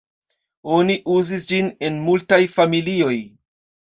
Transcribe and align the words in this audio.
Oni 0.77 0.95
uzis 1.15 1.45
ĝin 1.51 1.69
en 1.89 1.99
multaj 2.07 2.39
familioj. 2.55 3.19